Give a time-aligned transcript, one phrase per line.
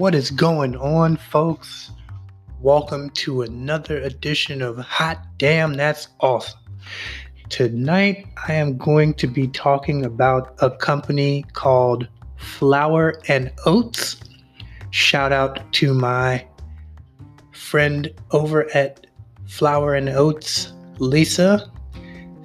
[0.00, 1.90] What is going on, folks?
[2.62, 6.58] Welcome to another edition of Hot Damn That's Awesome.
[7.50, 12.08] Tonight, I am going to be talking about a company called
[12.38, 14.18] Flour and Oats.
[14.88, 16.46] Shout out to my
[17.52, 19.06] friend over at
[19.48, 21.70] Flour and Oats, Lisa.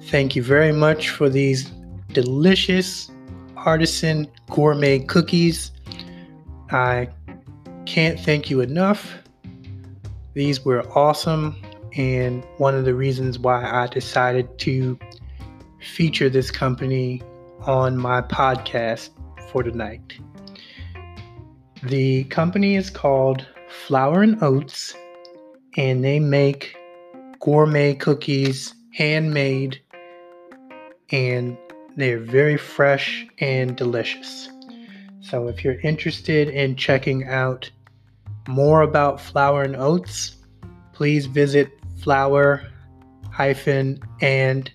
[0.08, 1.70] Thank you very much for these
[2.12, 3.10] delicious
[3.56, 5.72] artisan gourmet cookies.
[6.70, 7.08] I
[7.86, 9.14] can't thank you enough.
[10.34, 11.56] These were awesome,
[11.96, 14.98] and one of the reasons why I decided to
[15.80, 17.22] feature this company
[17.62, 19.10] on my podcast
[19.50, 20.18] for tonight.
[21.84, 24.94] The company is called Flour and Oats,
[25.76, 26.76] and they make
[27.40, 29.80] gourmet cookies, handmade,
[31.10, 31.56] and
[31.96, 34.50] they're very fresh and delicious.
[35.30, 37.68] So if you're interested in checking out
[38.46, 40.36] more about flour and oats,
[40.92, 41.68] please visit
[42.00, 42.64] flour
[44.20, 44.70] and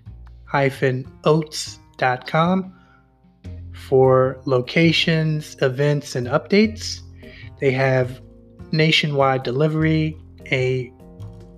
[1.23, 2.73] oats.com
[3.73, 7.00] for locations, events, and updates.
[7.61, 8.22] They have
[8.73, 10.17] nationwide delivery,
[10.52, 10.92] a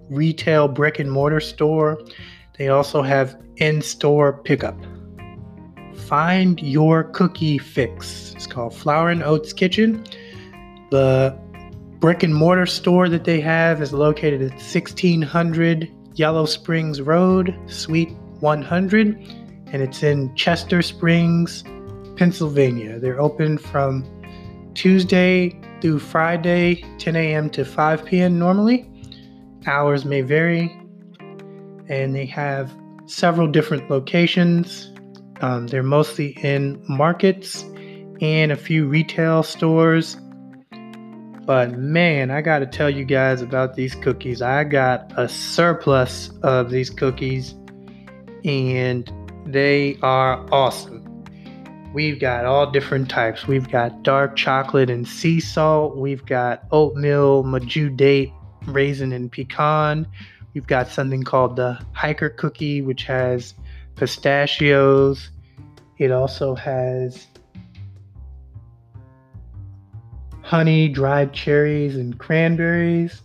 [0.10, 2.00] retail brick and mortar store.
[2.60, 4.78] They also have in store pickup.
[5.96, 8.34] Find your cookie fix.
[8.36, 10.04] It's called Flour and Oats Kitchen.
[10.92, 11.38] The
[12.00, 18.12] brick and mortar store that they have is located at 1600 Yellow Springs Road, Suite
[18.40, 19.08] 100,
[19.68, 21.64] and it's in Chester Springs,
[22.16, 23.00] Pennsylvania.
[23.00, 24.06] They're open from
[24.76, 27.50] Tuesday through Friday, 10 a.m.
[27.52, 28.38] to 5 p.m.
[28.38, 28.90] normally.
[29.66, 30.78] Hours may vary,
[31.90, 32.72] and they have
[33.06, 34.93] several different locations.
[35.44, 37.64] Um, they're mostly in markets
[38.22, 40.18] and a few retail stores
[41.46, 44.42] but man, I got to tell you guys about these cookies.
[44.42, 47.54] I got a surplus of these cookies
[48.46, 49.12] and
[49.46, 51.02] they are awesome.
[51.94, 53.46] We've got all different types.
[53.46, 55.98] We've got dark chocolate and sea salt.
[55.98, 58.32] We've got oatmeal, Medjool date,
[58.66, 60.08] raisin, and pecan.
[60.54, 63.54] We've got something called the hiker cookie, which has
[63.96, 65.30] pistachios.
[65.98, 67.28] It also has
[70.42, 73.22] honey, dried cherries and cranberries,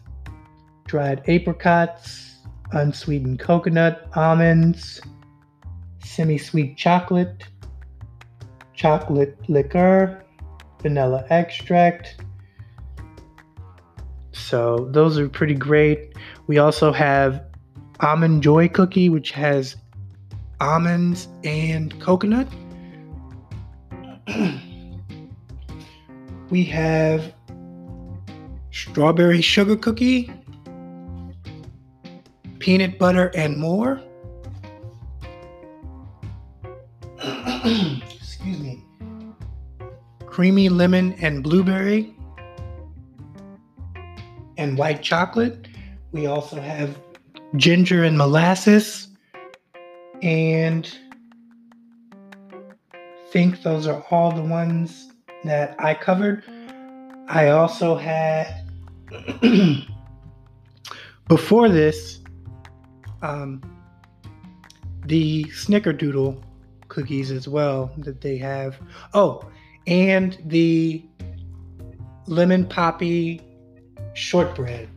[0.86, 2.38] dried apricots,
[2.72, 5.00] unsweetened coconut, almonds,
[6.02, 7.44] semi sweet chocolate,
[8.74, 10.24] chocolate liqueur,
[10.80, 12.16] vanilla extract.
[14.32, 16.14] So, those are pretty great.
[16.46, 17.44] We also have
[18.00, 19.76] almond joy cookie, which has
[20.60, 22.48] almonds and coconut.
[26.50, 27.32] we have
[28.70, 30.30] strawberry sugar cookie,
[32.58, 34.00] peanut butter and more.
[37.22, 38.84] Excuse me.
[40.26, 42.14] Creamy lemon and blueberry
[44.56, 45.68] and white chocolate.
[46.12, 46.98] We also have
[47.56, 49.07] ginger and molasses
[50.22, 50.90] and
[53.30, 55.12] think those are all the ones
[55.44, 56.44] that I covered.
[57.28, 58.64] I also had
[61.28, 62.20] before this
[63.22, 63.62] um,
[65.04, 66.42] the snickerdoodle
[66.88, 68.78] cookies as well that they have.
[69.14, 69.48] Oh,
[69.86, 71.04] and the
[72.26, 73.40] lemon poppy
[74.14, 74.88] shortbread.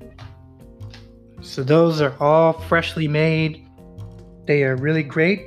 [1.42, 3.68] So those are all freshly made.
[4.52, 5.46] They are really great.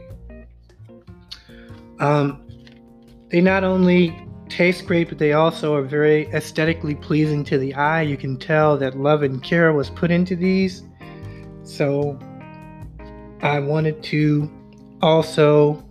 [2.01, 2.43] Um,
[3.29, 8.01] they not only taste great, but they also are very aesthetically pleasing to the eye.
[8.01, 10.85] You can tell that love and care was put into these.
[11.65, 12.19] So
[13.43, 14.51] I wanted to
[15.03, 15.85] also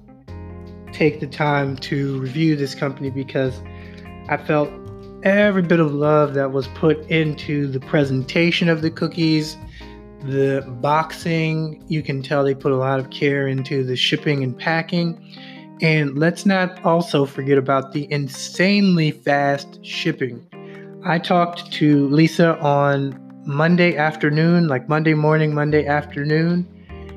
[0.91, 3.62] take the time to review this company because
[4.27, 4.71] I felt
[5.21, 9.56] every bit of love that was put into the presentation of the cookies,
[10.24, 11.84] the boxing.
[11.88, 15.20] You can tell they put a lot of care into the shipping and packing
[15.84, 20.42] and let's not also forget about the insanely fast shipping.
[21.06, 26.66] I talked to Lisa on Monday afternoon, like Monday morning, Monday afternoon.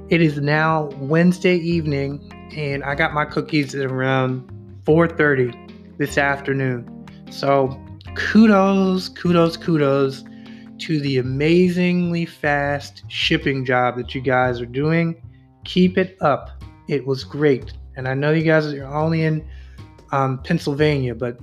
[0.09, 2.20] It is now Wednesday evening,
[2.56, 4.50] and I got my cookies at around
[4.85, 5.55] 4:30
[5.99, 7.06] this afternoon.
[7.31, 7.81] So
[8.17, 10.25] kudos, kudos, kudos
[10.81, 15.20] to the amazingly fast shipping job that you guys are doing.
[15.64, 16.62] Keep it up.
[16.88, 17.73] It was great.
[17.96, 19.46] And I know you guys are only in
[20.12, 21.38] um, Pennsylvania, but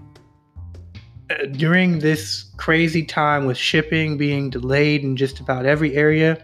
[1.30, 6.44] uh, during this crazy time with shipping being delayed in just about every area,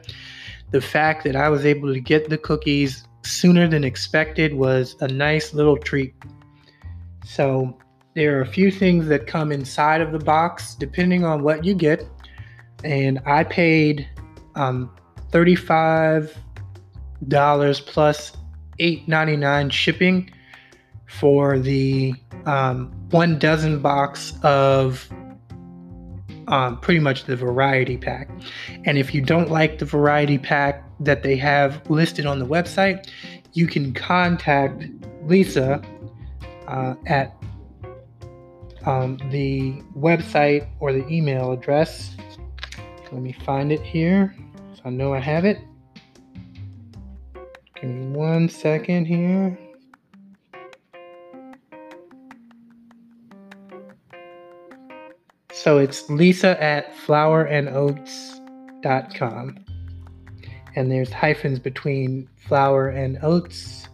[0.72, 5.08] the fact that I was able to get the cookies sooner than expected was a
[5.08, 6.14] nice little treat.
[7.26, 7.78] So,
[8.16, 11.76] there are a few things that come inside of the box depending on what you
[11.76, 12.06] get.
[12.84, 14.08] And I paid
[14.56, 14.90] um,
[15.32, 16.36] $35
[17.86, 18.32] plus
[18.80, 20.32] $8.99 shipping
[21.08, 22.14] for the
[22.46, 25.10] um, one dozen box of
[26.48, 28.30] um, pretty much the variety pack.
[28.86, 33.08] And if you don't like the variety pack that they have listed on the website,
[33.54, 34.86] you can contact
[35.24, 35.82] Lisa
[36.68, 37.36] uh, at
[38.86, 42.16] um, the website or the email address.
[43.12, 44.36] Let me find it here
[44.76, 45.60] so I know I have it.
[47.76, 49.58] Give me one second here.
[55.54, 59.66] So it's lisa at flourandoats.com.
[60.76, 63.90] And there's hyphens between flour and oats.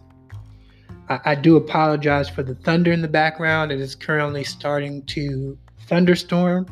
[1.08, 3.72] I, I do apologize for the thunder in the background.
[3.72, 5.58] It is currently starting to
[5.88, 6.66] thunderstorm.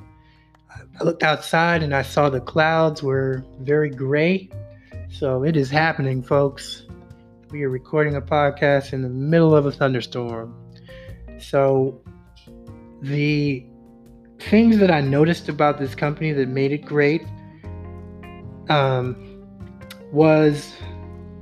[1.00, 4.48] I looked outside and I saw the clouds were very gray.
[5.10, 6.86] So it is happening, folks.
[7.50, 10.54] We are recording a podcast in the middle of a thunderstorm.
[11.40, 12.00] So
[13.02, 13.66] the
[14.38, 17.22] things that I noticed about this company that made it great
[18.68, 19.44] um,
[20.12, 20.74] was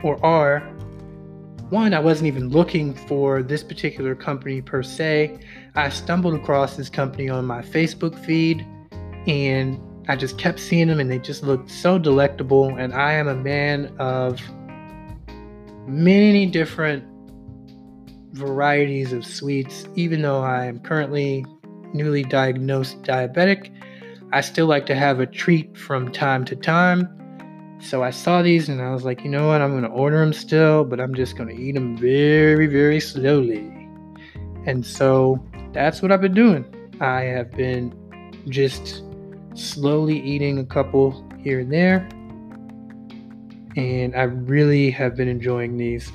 [0.02, 0.60] or are
[1.68, 5.38] one, I wasn't even looking for this particular company per se.
[5.74, 8.66] I stumbled across this company on my Facebook feed
[9.26, 12.76] and I just kept seeing them and they just looked so delectable.
[12.76, 14.40] And I am a man of
[15.86, 17.04] many different
[18.32, 21.44] varieties of sweets, even though I am currently
[21.92, 23.70] newly diagnosed diabetic.
[24.32, 27.08] I still like to have a treat from time to time.
[27.80, 29.60] So I saw these and I was like, you know what?
[29.60, 33.00] I'm going to order them still, but I'm just going to eat them very, very
[33.00, 33.58] slowly.
[34.66, 36.64] And so that's what I've been doing.
[37.00, 37.92] I have been
[38.48, 39.02] just
[39.54, 42.08] slowly eating a couple here and there.
[43.76, 46.12] And I really have been enjoying these.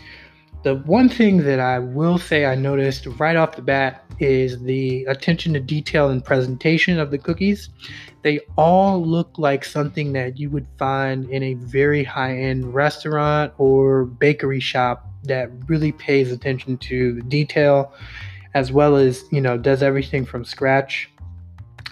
[0.64, 5.06] The one thing that I will say I noticed right off the bat is the
[5.06, 7.70] attention to detail and presentation of the cookies.
[8.24, 13.54] They all look like something that you would find in a very high end restaurant
[13.58, 17.94] or bakery shop that really pays attention to the detail
[18.54, 21.10] as well as, you know, does everything from scratch.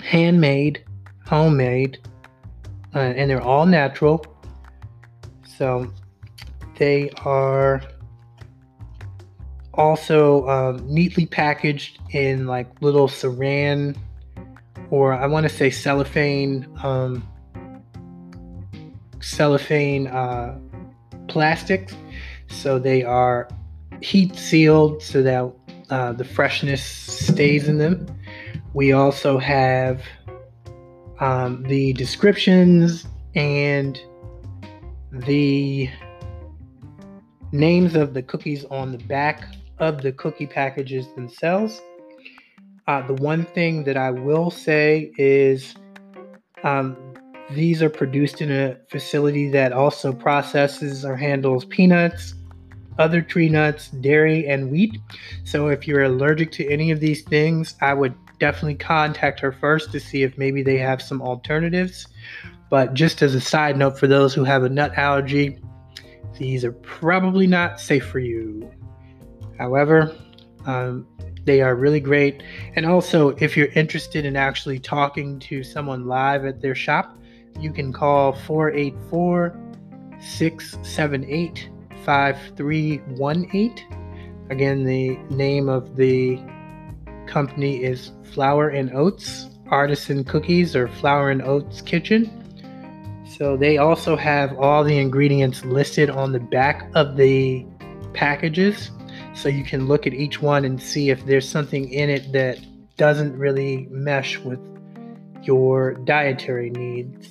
[0.02, 0.84] Handmade,
[1.28, 2.00] homemade,
[2.94, 4.26] uh, and they're all natural.
[5.58, 5.92] So
[6.78, 7.82] they are
[9.74, 13.98] also um, neatly packaged in like little saran
[14.90, 17.28] or I want to say cellophane um,
[19.22, 20.58] cellophane uh,
[21.28, 21.96] plastics.
[22.48, 23.50] So they are
[24.02, 25.52] heat sealed so that
[25.90, 28.06] uh, the freshness stays in them.
[28.74, 30.04] We also have
[31.20, 34.00] um, the descriptions and
[35.12, 35.90] the
[37.52, 39.46] names of the cookies on the back
[39.80, 41.82] of the cookie packages themselves.
[42.88, 45.76] Uh, the one thing that I will say is
[46.64, 46.96] um,
[47.52, 52.36] these are produced in a facility that also processes or handles peanuts,
[52.98, 54.98] other tree nuts, dairy, and wheat.
[55.44, 59.92] So if you're allergic to any of these things, I would definitely contact her first
[59.92, 62.08] to see if maybe they have some alternatives.
[62.70, 65.60] But just as a side note, for those who have a nut allergy,
[66.38, 68.70] these are probably not safe for you.
[69.58, 70.14] However,
[70.66, 71.08] um,
[71.46, 72.44] they are really great.
[72.76, 77.18] And also, if you're interested in actually talking to someone live at their shop,
[77.60, 79.56] you can call 484
[80.20, 81.70] 678
[82.04, 84.48] 5318.
[84.50, 86.40] Again, the name of the
[87.28, 92.30] company is Flour and Oats Artisan Cookies or Flour and Oats Kitchen.
[93.38, 97.66] So they also have all the ingredients listed on the back of the
[98.14, 98.92] packages
[99.34, 102.60] so you can look at each one and see if there's something in it that
[102.98, 104.60] doesn't really mesh with
[105.44, 107.30] your dietary needs.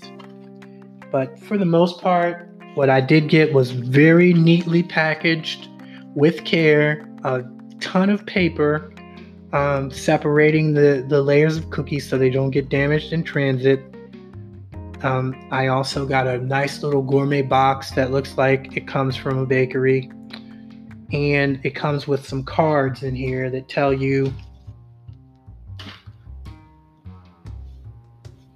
[1.10, 5.68] But for the most part, what I did get was very neatly packaged
[6.14, 7.44] with care, a
[7.80, 8.93] ton of paper
[9.54, 13.80] um, separating the, the layers of cookies so they don't get damaged in transit.
[15.02, 19.38] Um, I also got a nice little gourmet box that looks like it comes from
[19.38, 20.10] a bakery
[21.12, 24.34] and it comes with some cards in here that tell you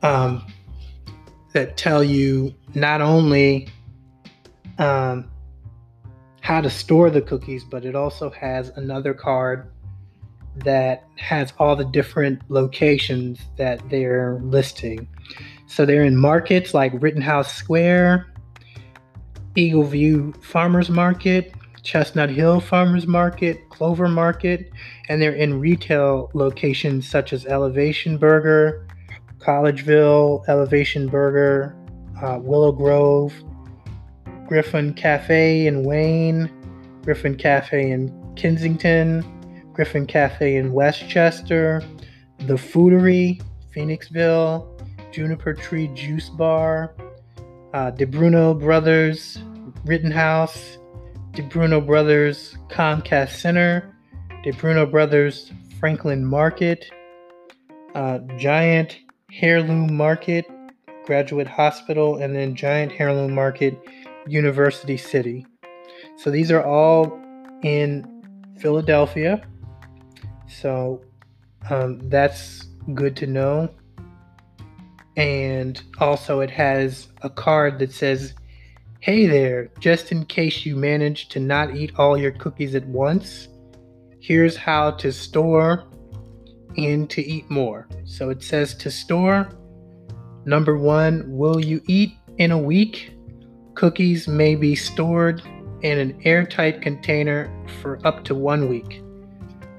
[0.02, 0.44] um,
[1.52, 3.68] that tell you not only
[4.78, 5.30] um,
[6.40, 9.70] how to store the cookies, but it also has another card
[10.64, 15.08] that has all the different locations that they're listing.
[15.66, 18.32] So they're in markets like Rittenhouse Square,
[19.54, 24.70] Eagle View Farmers Market, Chestnut Hill Farmers Market, Clover Market,
[25.08, 28.86] and they're in retail locations such as Elevation Burger,
[29.38, 31.74] Collegeville, Elevation Burger,
[32.22, 33.32] uh, Willow Grove,
[34.46, 36.50] Griffin Cafe in Wayne,
[37.04, 39.24] Griffin Cafe in Kensington,
[39.78, 41.80] Griffin Cafe in Westchester,
[42.48, 43.40] The Foodery,
[43.72, 44.66] Phoenixville,
[45.12, 46.96] Juniper Tree Juice Bar,
[47.74, 49.38] uh, Di Bruno Brothers,
[49.84, 50.78] Rittenhouse,
[51.30, 53.94] Di Bruno Brothers Comcast Center,
[54.42, 56.90] Di Bruno Brothers Franklin Market,
[57.94, 58.98] uh, Giant
[59.40, 60.44] Heirloom Market,
[61.06, 63.78] Graduate Hospital, and then Giant Heirloom Market,
[64.26, 65.46] University City.
[66.16, 67.16] So these are all
[67.62, 68.24] in
[68.58, 69.40] Philadelphia.
[70.48, 71.02] So
[71.70, 73.70] um, that's good to know.
[75.16, 78.34] And also, it has a card that says,
[79.00, 83.48] Hey there, just in case you manage to not eat all your cookies at once,
[84.20, 85.84] here's how to store
[86.76, 87.88] and to eat more.
[88.04, 89.48] So it says to store.
[90.44, 93.12] Number one, will you eat in a week?
[93.74, 95.42] Cookies may be stored
[95.82, 99.02] in an airtight container for up to one week.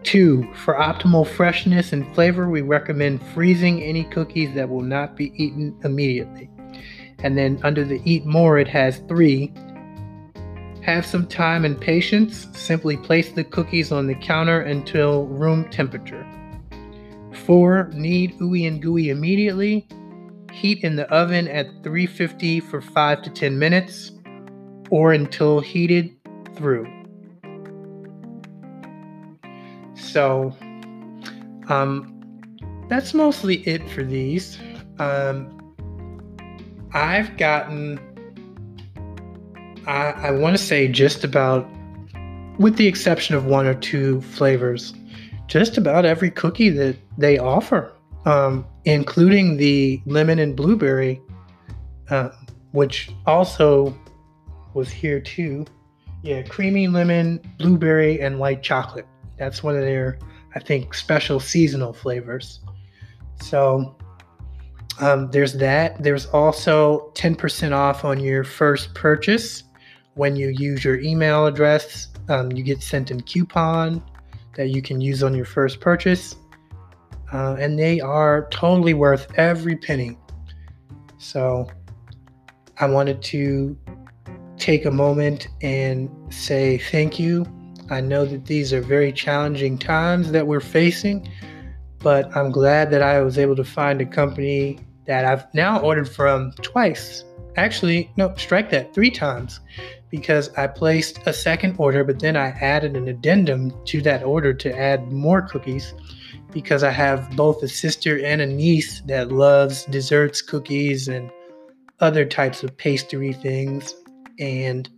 [0.04, 5.34] Two, for optimal freshness and flavor, we recommend freezing any cookies that will not be
[5.36, 6.50] eaten immediately.
[7.20, 9.54] And then under the eat more, it has three.
[10.84, 12.48] Have some time and patience.
[12.54, 16.26] Simply place the cookies on the counter until room temperature.
[17.46, 19.88] Four, need ooey and gooey immediately.
[20.52, 24.12] Heat in the oven at 350 for 5 to 10 minutes
[24.90, 26.16] or until heated
[26.56, 26.99] through.
[30.00, 30.56] So,
[31.68, 32.16] um,
[32.90, 34.58] that's mostly it for these.
[34.98, 35.56] Um,
[36.94, 38.00] I've gotten,
[39.86, 41.70] I, I want to say, just about,
[42.58, 44.94] with the exception of one or two flavors,
[45.48, 47.94] just about every cookie that they offer,
[48.26, 51.22] um, including the lemon and blueberry,
[52.10, 52.30] uh,
[52.72, 53.96] which also
[54.74, 55.66] was here too.
[56.24, 59.08] Yeah, creamy lemon, blueberry, and white chocolate.
[59.40, 60.20] That's one of their,
[60.54, 62.60] I think, special seasonal flavors.
[63.42, 63.96] So
[65.00, 66.02] um, there's that.
[66.04, 69.64] There's also 10% off on your first purchase
[70.16, 72.10] when you use your email address.
[72.28, 74.04] Um, you get sent a coupon
[74.56, 76.36] that you can use on your first purchase.
[77.32, 80.18] Uh, and they are totally worth every penny.
[81.18, 81.70] So
[82.80, 83.78] I wanted to
[84.58, 87.46] take a moment and say thank you.
[87.90, 91.30] I know that these are very challenging times that we're facing,
[92.00, 96.10] but I'm glad that I was able to find a company that I've now ordered
[96.10, 97.24] from twice.
[97.58, 99.60] Actually, no, strike that three times
[100.10, 104.54] because I placed a second order, but then I added an addendum to that order
[104.54, 105.94] to add more cookies
[106.52, 111.30] because I have both a sister and a niece that loves desserts, cookies, and
[112.00, 113.94] other types of pastry things
[114.40, 114.90] and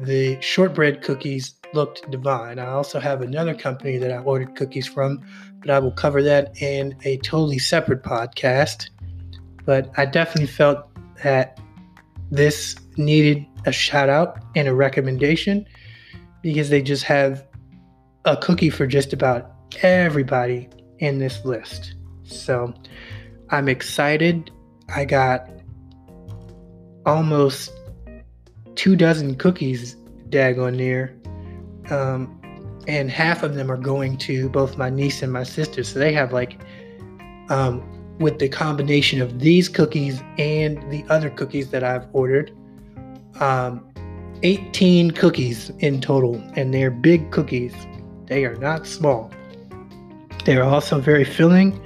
[0.00, 2.58] the shortbread cookies looked divine.
[2.58, 5.20] I also have another company that I ordered cookies from,
[5.60, 8.90] but I will cover that in a totally separate podcast.
[9.64, 10.86] But I definitely felt
[11.22, 11.60] that
[12.30, 15.66] this needed a shout out and a recommendation
[16.42, 17.46] because they just have
[18.24, 19.50] a cookie for just about
[19.82, 21.94] everybody in this list.
[22.24, 22.74] So
[23.50, 24.50] I'm excited.
[24.94, 25.48] I got
[27.06, 27.72] almost
[28.74, 29.96] two dozen cookies
[30.28, 31.17] daggone near.
[31.90, 32.34] Um,
[32.86, 35.84] and half of them are going to both my niece and my sister.
[35.84, 36.58] So they have like,
[37.50, 37.82] um,
[38.18, 42.50] with the combination of these cookies and the other cookies that I've ordered,
[43.40, 43.86] um,
[44.42, 46.42] 18 cookies in total.
[46.56, 47.74] And they're big cookies,
[48.26, 49.30] they are not small.
[50.44, 51.78] They're also very filling.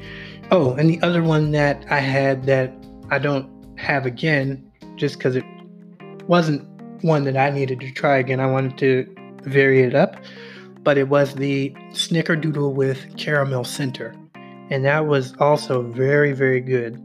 [0.53, 2.73] Oh, and the other one that I had that
[3.11, 5.45] I don't have again, just because it
[6.29, 6.67] wasn't
[7.03, 8.39] one that I needed to try again.
[8.39, 10.17] I wanted to vary it up,
[10.83, 14.15] but it was the Snickerdoodle with caramel center.
[14.71, 17.01] And that was also very, very good.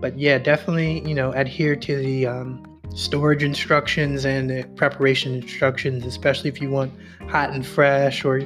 [0.00, 6.04] But yeah, definitely, you know, adhere to the um, storage instructions and the preparation instructions,
[6.06, 6.92] especially if you want
[7.28, 8.38] hot and fresh or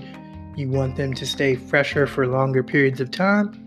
[0.56, 3.66] you want them to stay fresher for longer periods of time.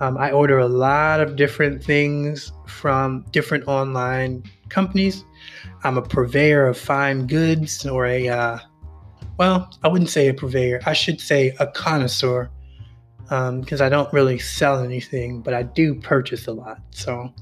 [0.00, 5.24] Um, I order a lot of different things from different online companies.
[5.84, 8.58] I'm a purveyor of fine goods or a, uh,
[9.38, 10.80] well, I wouldn't say a purveyor.
[10.86, 12.50] I should say a connoisseur
[13.24, 16.80] because um, I don't really sell anything, but I do purchase a lot.
[16.92, 17.32] So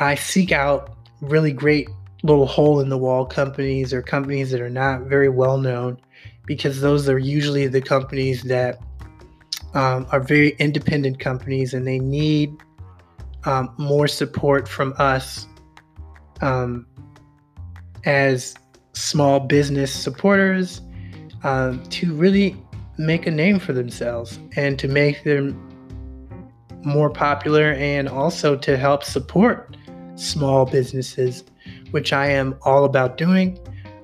[0.00, 1.88] I seek out really great
[2.22, 5.98] little hole in the wall companies or companies that are not very well known
[6.46, 8.78] because those are usually the companies that
[9.74, 12.52] um, are very independent companies and they need
[13.44, 15.46] um, more support from us
[16.40, 16.86] um,
[18.04, 18.54] as
[18.94, 20.80] small business supporters
[21.48, 22.54] um, to really
[22.98, 25.56] make a name for themselves and to make them
[26.84, 29.76] more popular and also to help support
[30.16, 31.44] small businesses,
[31.90, 33.58] which I am all about doing.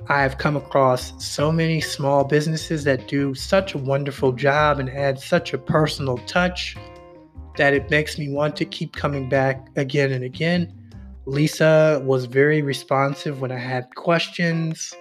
[0.09, 4.89] I have come across so many small businesses that do such a wonderful job and
[4.89, 6.77] add such a personal touch
[7.57, 10.73] that it makes me want to keep coming back again and again.
[11.27, 14.95] Lisa was very responsive when I had questions.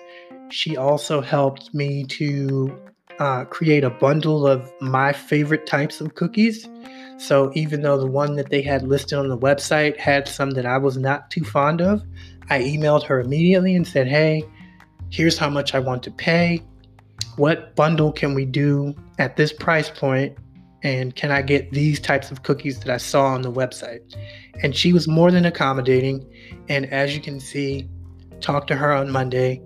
[0.49, 2.77] She also helped me to
[3.19, 6.67] uh, create a bundle of my favorite types of cookies.
[7.17, 10.65] So even though the one that they had listed on the website had some that
[10.65, 12.03] I was not too fond of,
[12.49, 14.43] I emailed her immediately and said, Hey,
[15.09, 16.63] here's how much I want to pay.
[17.37, 20.37] What bundle can we do at this price point?
[20.83, 24.01] And can I get these types of cookies that I saw on the website?
[24.61, 26.29] And she was more than accommodating.
[26.67, 27.87] And as you can see,
[28.41, 29.61] talked to her on Monday,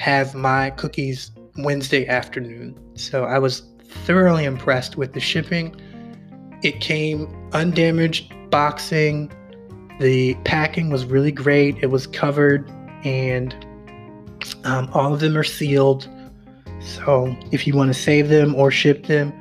[0.00, 2.74] have my cookies Wednesday afternoon.
[2.94, 3.62] So I was
[4.06, 5.78] thoroughly impressed with the shipping.
[6.62, 9.30] It came undamaged boxing.
[10.00, 11.76] The packing was really great.
[11.82, 12.66] It was covered,
[13.04, 13.54] and
[14.64, 16.08] um, all of them are sealed.
[16.80, 19.34] So if you want to save them or ship them,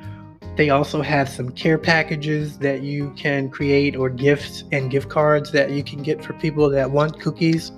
[0.58, 5.53] they also have some care packages that you can create or gifts and gift cards
[5.53, 7.72] that you can get for people that want cookies.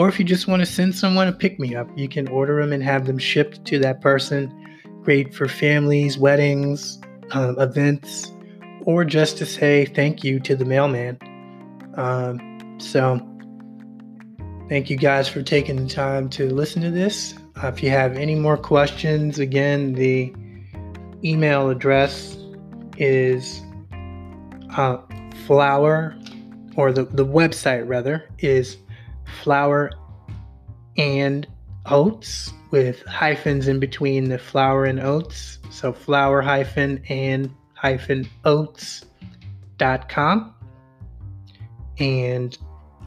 [0.00, 2.58] Or if you just want to send someone a pick me up, you can order
[2.58, 4.50] them and have them shipped to that person.
[5.02, 6.98] Great for families, weddings,
[7.32, 8.32] um, events,
[8.86, 11.18] or just to say thank you to the mailman.
[11.98, 13.20] Um, so,
[14.70, 17.34] thank you guys for taking the time to listen to this.
[17.62, 20.32] Uh, if you have any more questions, again, the
[21.22, 22.38] email address
[22.96, 23.60] is
[24.78, 24.96] uh,
[25.44, 26.16] flour,
[26.76, 28.78] or the, the website rather, is
[29.30, 29.90] flour
[30.96, 31.46] and
[31.86, 35.58] oats with hyphens in between the flour and oats.
[35.70, 39.04] So flour hyphen and hyphen oats
[39.78, 40.54] dot com.
[41.98, 42.56] And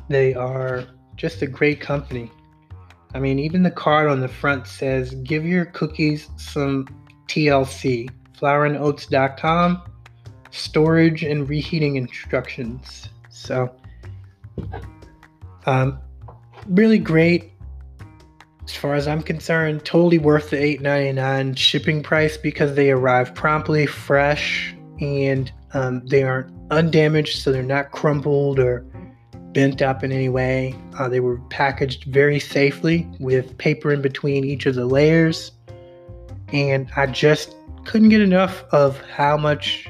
[0.09, 2.31] they are just a great company.
[3.13, 6.88] I mean, even the card on the front says, give your cookies some
[7.27, 9.83] TLC, flourandoats.com,
[10.51, 13.09] storage and reheating instructions.
[13.29, 13.73] So,
[15.65, 15.99] um,
[16.67, 17.52] really great.
[18.65, 23.86] As far as I'm concerned, totally worth the $8.99 shipping price because they arrive promptly,
[23.86, 28.86] fresh, and um, they aren't undamaged, so they're not crumpled or
[29.52, 30.73] bent up in any way.
[30.97, 35.52] Uh, they were packaged very safely with paper in between each of the layers
[36.54, 39.89] and I just couldn't get enough of how much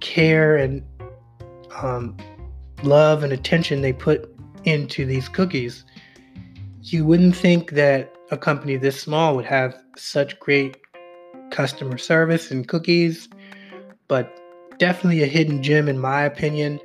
[0.00, 0.84] care and
[1.82, 2.16] um,
[2.82, 4.30] love and attention they put
[4.64, 5.84] into these cookies.
[6.82, 10.76] You wouldn't think that a company this small would have such great
[11.50, 13.28] customer service and cookies,
[14.06, 14.38] but
[14.78, 16.80] definitely a hidden gem in my opinion.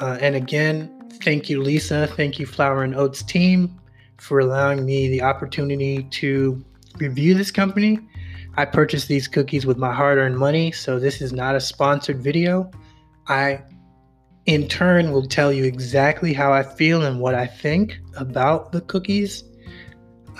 [0.00, 2.06] Uh, and again, thank you, Lisa.
[2.16, 3.78] Thank you, Flour and Oats team,
[4.18, 6.64] for allowing me the opportunity to
[6.98, 7.98] review this company.
[8.56, 12.20] I purchased these cookies with my hard earned money, so this is not a sponsored
[12.22, 12.70] video.
[13.28, 13.62] I,
[14.50, 18.80] in turn, will tell you exactly how I feel and what I think about the
[18.80, 19.44] cookies.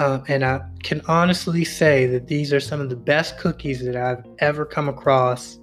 [0.01, 3.95] Uh, and I can honestly say that these are some of the best cookies that
[3.95, 5.61] I've ever come across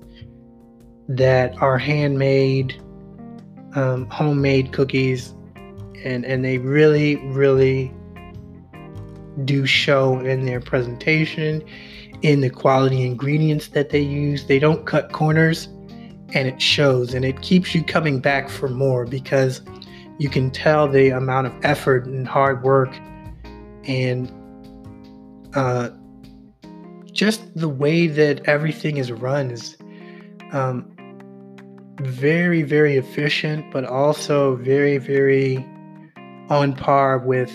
[1.10, 2.82] that are handmade,
[3.76, 5.34] um, homemade cookies.
[6.06, 7.94] And, and they really, really
[9.44, 11.62] do show in their presentation,
[12.22, 14.46] in the quality ingredients that they use.
[14.46, 15.68] They don't cut corners
[16.34, 19.62] and it shows and it keeps you coming back for more because
[20.20, 22.94] you can tell the amount of effort and hard work
[23.88, 24.32] and
[25.54, 25.90] uh,
[27.12, 29.78] just the way that everything is run is
[30.52, 30.94] um,
[32.02, 35.66] very, very efficient, but also very, very
[36.50, 37.52] on par with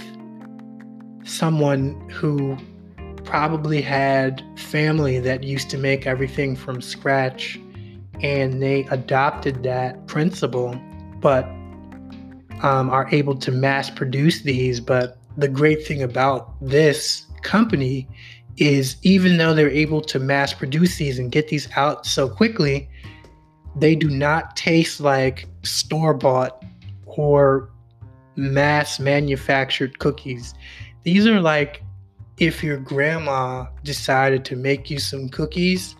[1.24, 2.56] someone who
[3.24, 7.58] probably had family that used to make everything from scratch
[8.22, 10.78] and they adopted that principle,
[11.20, 11.44] but
[12.62, 14.80] um, are able to mass produce these.
[14.80, 18.08] But the great thing about this company
[18.56, 22.88] is even though they're able to mass produce these and get these out so quickly,
[23.76, 26.62] they do not taste like store bought
[27.06, 27.70] or
[28.36, 30.54] mass manufactured cookies.
[31.02, 31.82] These are like
[32.38, 35.96] if your grandma decided to make you some cookies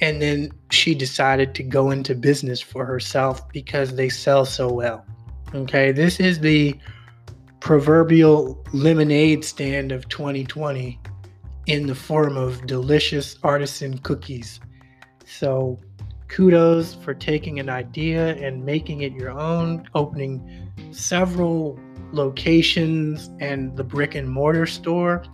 [0.00, 5.04] and then she decided to go into business for herself because they sell so well.
[5.54, 6.78] Okay, this is the
[7.60, 11.00] proverbial lemonade stand of 2020
[11.66, 14.60] in the form of delicious artisan cookies.
[15.26, 15.78] So,
[16.28, 21.78] kudos for taking an idea and making it your own, opening several
[22.12, 25.24] locations and the brick and mortar store.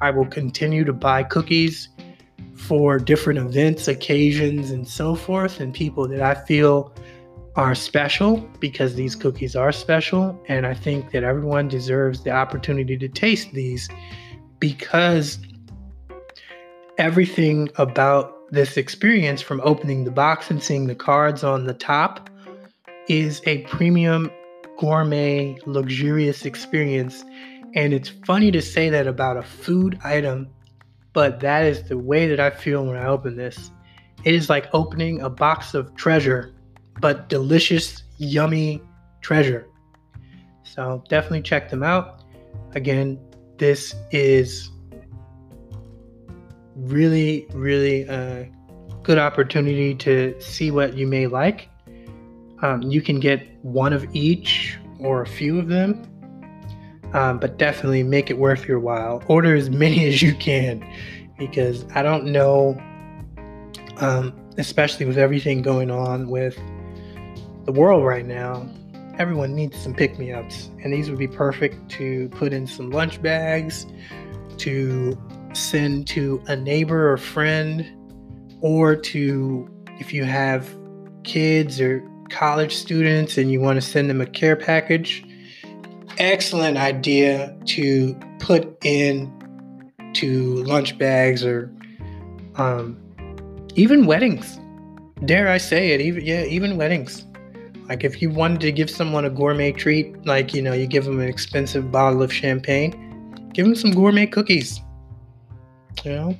[0.00, 1.88] I will continue to buy cookies
[2.54, 6.94] for different events, occasions, and so forth, and people that I feel
[7.56, 10.40] are special because these cookies are special.
[10.48, 13.88] And I think that everyone deserves the opportunity to taste these
[14.58, 15.38] because
[16.98, 22.30] everything about this experience from opening the box and seeing the cards on the top
[23.08, 24.30] is a premium
[24.78, 27.24] gourmet luxurious experience
[27.74, 30.48] and it's funny to say that about a food item
[31.14, 33.70] but that is the way that i feel when i open this.
[34.24, 36.54] It is like opening a box of treasure
[37.00, 38.82] but delicious yummy
[39.20, 39.66] treasure.
[40.62, 42.22] So definitely check them out.
[42.74, 43.18] Again
[43.58, 44.70] this is
[46.76, 48.50] really, really a
[49.02, 51.68] good opportunity to see what you may like.
[52.62, 56.02] Um, you can get one of each or a few of them,
[57.14, 59.22] um, but definitely make it worth your while.
[59.28, 60.86] Order as many as you can
[61.38, 62.78] because I don't know,
[63.98, 66.58] um, especially with everything going on with
[67.64, 68.68] the world right now,
[69.18, 72.90] everyone needs some pick me ups, and these would be perfect to put in some
[72.90, 73.86] lunch bags,
[74.58, 75.18] to
[75.54, 77.86] send to a neighbor or friend,
[78.60, 80.68] or to if you have
[81.22, 85.24] kids or college students and you want to send them a care package.
[86.18, 89.30] Excellent idea to put in
[90.14, 91.72] to lunch bags or
[92.56, 92.96] um,
[93.74, 94.58] even weddings.
[95.24, 96.00] Dare I say it?
[96.00, 97.26] Even yeah, even weddings.
[97.88, 101.04] Like if you wanted to give someone a gourmet treat, like you know, you give
[101.04, 104.80] them an expensive bottle of champagne, give them some gourmet cookies
[106.04, 106.38] you know?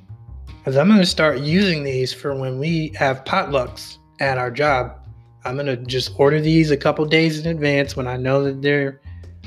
[0.58, 4.98] Because I'm going to start using these for when we have potlucks at our job.
[5.44, 8.62] I'm going to just order these a couple days in advance when I know that
[8.62, 9.00] they're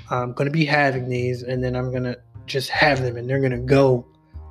[0.10, 3.30] um, going to be having these, and then I'm going to just have them, and
[3.30, 4.06] they're going to go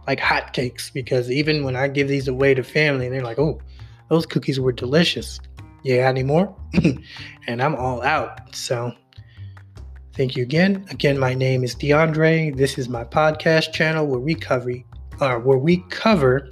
[0.07, 0.93] like hotcakes.
[0.93, 3.61] Because even when I give these away to family, they're like, oh,
[4.09, 5.41] those cookies were delicious.
[5.83, 6.55] Yeah, any more?
[7.47, 8.55] and I'm all out.
[8.55, 8.93] So
[10.15, 10.85] thank you again.
[10.91, 12.57] Again, my name is DeAndre.
[12.57, 14.73] This is my podcast channel where we cover
[15.21, 16.49] uh, where we cover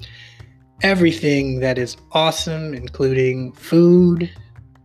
[0.82, 4.30] everything that is awesome, including food,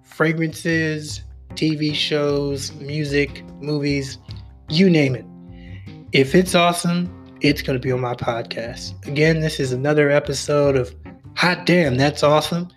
[0.03, 1.21] fragrances,
[1.55, 4.17] TV shows, music, movies,
[4.69, 5.25] you name it.
[6.11, 9.05] If it's awesome, it's going to be on my podcast.
[9.07, 10.93] Again, this is another episode of
[11.35, 12.69] Hot Damn, That's Awesome.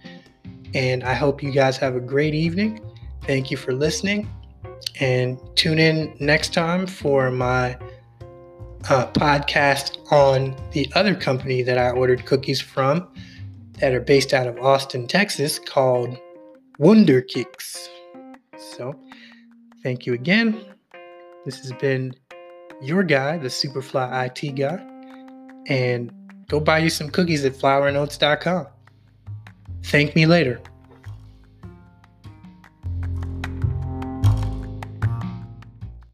[0.74, 2.80] And I hope you guys have a great evening.
[3.26, 4.30] Thank you for listening.
[5.00, 7.76] And tune in next time for my
[8.88, 13.08] uh, podcast on the other company that I ordered cookies from
[13.78, 16.16] that are based out of Austin, Texas, called
[16.78, 17.88] Wonder Kicks.
[18.62, 18.94] So,
[19.82, 20.60] thank you again.
[21.44, 22.14] This has been
[22.80, 24.80] your guy, the Superfly IT guy,
[25.66, 26.12] and
[26.48, 28.66] go buy you some cookies at flourandoats.com.
[29.84, 30.60] Thank me later.